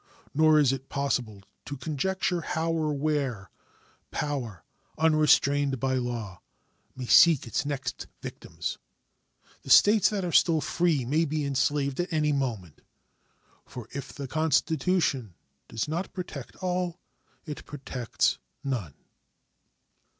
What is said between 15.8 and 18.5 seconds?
not protect all, it protects